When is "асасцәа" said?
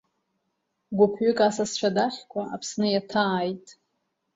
1.47-1.89